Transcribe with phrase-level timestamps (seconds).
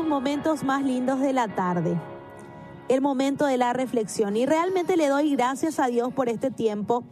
[0.00, 1.94] los momentos más lindos de la tarde,
[2.88, 4.34] el momento de la reflexión.
[4.34, 7.04] Y realmente le doy gracias a Dios por este tiempo,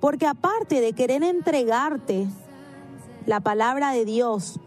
[0.00, 2.26] porque aparte de querer entregarte
[3.26, 4.58] la palabra de Dios,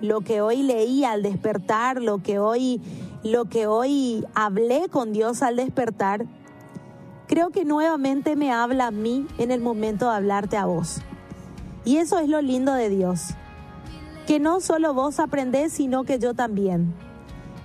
[0.00, 2.80] lo que hoy leí al despertar, lo que hoy,
[3.22, 6.26] lo que hoy hablé con Dios al despertar,
[7.28, 11.00] creo que nuevamente me habla a mí en el momento de hablarte a vos.
[11.84, 13.36] Y eso es lo lindo de Dios
[14.26, 16.92] que no solo vos aprendés, sino que yo también.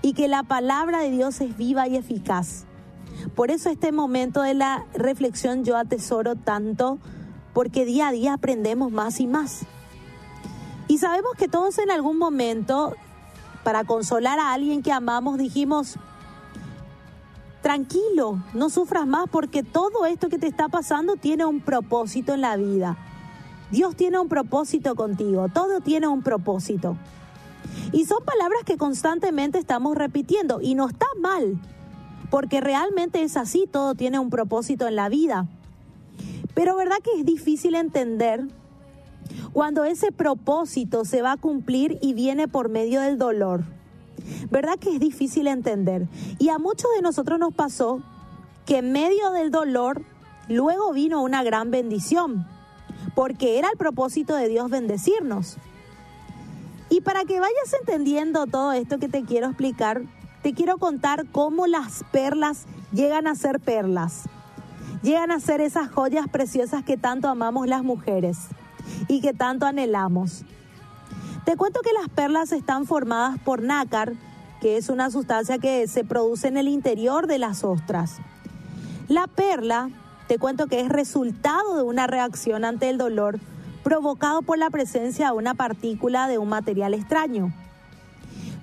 [0.02, 2.66] Y que la palabra de Dios es viva y eficaz.
[3.36, 7.00] Por eso este momento de la reflexión yo atesoro tanto,
[7.54, 9.66] porque día a día aprendemos más y más.
[10.88, 12.96] Y sabemos que todos en algún momento,
[13.64, 15.98] para consolar a alguien que amamos, dijimos,
[17.62, 22.42] tranquilo, no sufras más porque todo esto que te está pasando tiene un propósito en
[22.42, 22.98] la vida.
[23.72, 26.98] Dios tiene un propósito contigo, todo tiene un propósito.
[27.94, 31.60] Y son palabras que constantemente estamos repitiendo y no está mal,
[32.30, 35.48] porque realmente es así, todo tiene un propósito en la vida.
[36.54, 38.46] Pero verdad que es difícil entender
[39.54, 43.64] cuando ese propósito se va a cumplir y viene por medio del dolor.
[44.50, 46.08] ¿Verdad que es difícil entender?
[46.40, 48.02] Y a muchos de nosotros nos pasó
[48.66, 50.02] que en medio del dolor
[50.48, 52.46] luego vino una gran bendición
[53.16, 55.58] porque era el propósito de Dios bendecirnos.
[56.90, 60.02] Y para que vayas entendiendo todo esto que te quiero explicar,
[60.42, 64.24] te quiero contar cómo las perlas llegan a ser perlas.
[65.04, 68.38] Llegan a ser esas joyas preciosas que tanto amamos las mujeres
[69.08, 70.44] y que tanto anhelamos.
[71.46, 74.14] Te cuento que las perlas están formadas por nácar,
[74.60, 78.18] que es una sustancia que se produce en el interior de las ostras.
[79.08, 79.90] La perla
[80.32, 83.38] te cuento que es resultado de una reacción ante el dolor
[83.84, 87.54] provocado por la presencia de una partícula de un material extraño.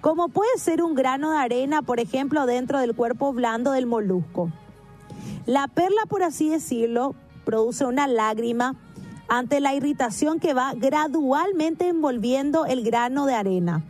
[0.00, 4.50] Como puede ser un grano de arena, por ejemplo, dentro del cuerpo blando del molusco.
[5.44, 7.14] La perla, por así decirlo,
[7.44, 8.74] produce una lágrima
[9.28, 13.84] ante la irritación que va gradualmente envolviendo el grano de arena.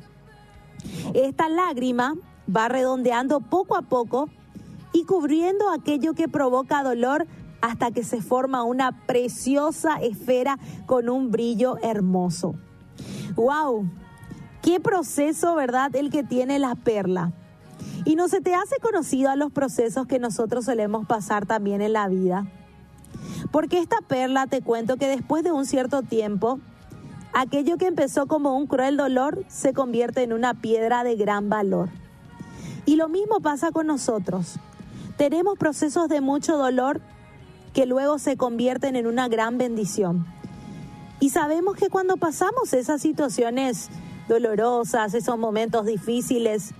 [1.15, 2.15] Esta lágrima
[2.53, 4.29] va redondeando poco a poco
[4.93, 7.29] y cubriendo aquello que provoca dolor
[7.61, 12.55] hasta que se forma una preciosa esfera con un brillo hermoso.
[13.35, 13.89] ¡Wow!
[14.63, 15.95] Qué proceso, ¿verdad?
[15.95, 17.33] El que tiene la perla.
[18.05, 21.93] Y no se te hace conocido a los procesos que nosotros solemos pasar también en
[21.93, 22.47] la vida.
[23.51, 26.61] Porque esta perla, te cuento que después de un cierto tiempo,
[27.33, 31.89] aquello que empezó como un cruel dolor se convierte en una piedra de gran valor.
[32.85, 34.59] Y lo mismo pasa con nosotros.
[35.17, 37.01] Tenemos procesos de mucho dolor
[37.79, 40.27] que luego se convierten en una gran bendición.
[41.21, 43.89] Y sabemos que cuando pasamos esas situaciones
[44.29, 46.75] dolorosas, esos momentos difíciles,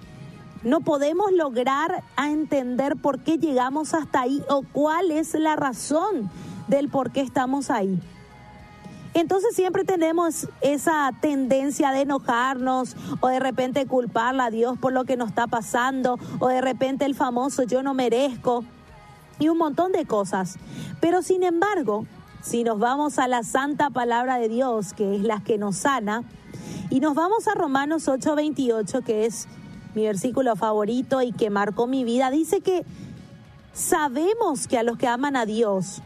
[0.65, 6.33] no podemos lograr a entender por qué llegamos hasta ahí o cuál es la razón
[6.67, 8.01] del por qué estamos ahí.
[9.15, 15.05] Entonces siempre tenemos esa tendencia de enojarnos o de repente culparla a Dios por lo
[15.05, 18.65] que nos está pasando o de repente el famoso yo no merezco
[19.39, 20.57] y un montón de cosas.
[21.01, 22.07] Pero sin embargo,
[22.43, 26.25] si nos vamos a la santa palabra de Dios, que es la que nos sana,
[26.91, 29.49] y nos vamos a Romanos 8:28, que es
[29.95, 32.85] mi versículo favorito y que marcó mi vida, dice que
[33.73, 36.03] sabemos que a los que aman a Dios,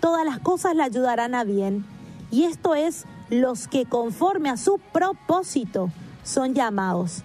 [0.00, 1.84] todas las cosas le ayudarán a bien,
[2.30, 5.90] y esto es los que conforme a su propósito
[6.24, 7.22] son llamados.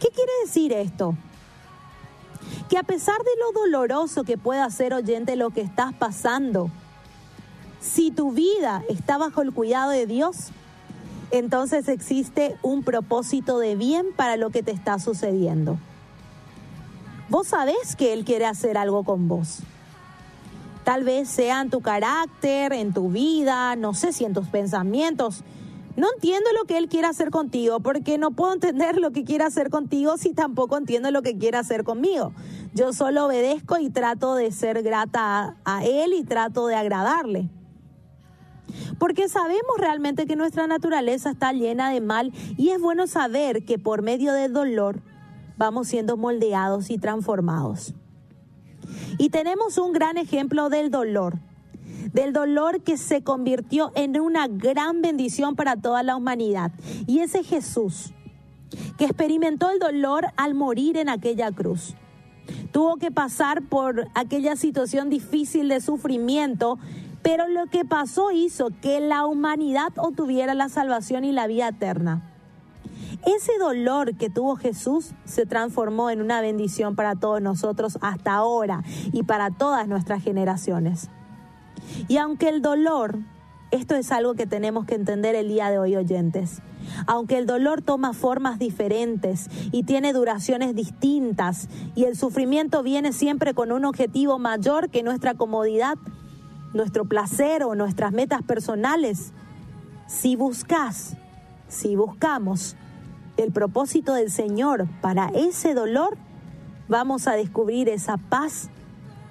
[0.00, 1.16] ¿Qué quiere decir esto?
[2.68, 6.70] Que a pesar de lo doloroso que pueda ser oyente lo que estás pasando,
[7.80, 10.50] si tu vida está bajo el cuidado de Dios,
[11.30, 15.78] entonces existe un propósito de bien para lo que te está sucediendo.
[17.28, 19.60] Vos sabés que Él quiere hacer algo con vos.
[20.84, 25.42] Tal vez sea en tu carácter, en tu vida, no sé si en tus pensamientos,
[25.96, 29.44] no entiendo lo que Él quiere hacer contigo, porque no puedo entender lo que quiere
[29.44, 32.32] hacer contigo si tampoco entiendo lo que quiere hacer conmigo.
[32.74, 37.48] Yo solo obedezco y trato de ser grata a, Él y trato de agradarle.
[38.98, 43.78] Porque sabemos realmente que nuestra naturaleza está llena de mal y es bueno saber que
[43.78, 45.00] por medio del dolor
[45.56, 47.94] vamos siendo moldeados y transformados.
[49.16, 51.38] Y tenemos un gran ejemplo del dolor
[52.12, 56.72] del dolor que se convirtió en una gran bendición para toda la humanidad.
[57.06, 58.12] Y ese Jesús,
[58.98, 61.94] que experimentó el dolor al morir en aquella cruz.
[62.72, 66.78] Tuvo que pasar por aquella situación difícil de sufrimiento,
[67.22, 72.30] pero lo que pasó hizo que la humanidad obtuviera la salvación y la vida eterna.
[73.24, 78.82] Ese dolor que tuvo Jesús se transformó en una bendición para todos nosotros hasta ahora
[79.12, 81.08] y para todas nuestras generaciones.
[82.08, 83.18] Y aunque el dolor,
[83.70, 86.62] esto es algo que tenemos que entender el día de hoy oyentes,
[87.06, 93.54] aunque el dolor toma formas diferentes y tiene duraciones distintas y el sufrimiento viene siempre
[93.54, 95.96] con un objetivo mayor que nuestra comodidad,
[96.72, 99.32] nuestro placer o nuestras metas personales,
[100.06, 101.16] si buscas,
[101.68, 102.76] si buscamos
[103.36, 106.16] el propósito del Señor para ese dolor,
[106.88, 108.70] vamos a descubrir esa paz,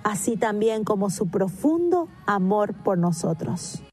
[0.04, 3.84] así también como su profundo amor por nosotros.